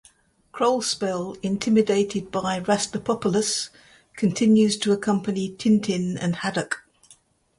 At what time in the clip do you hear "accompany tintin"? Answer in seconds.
4.93-6.17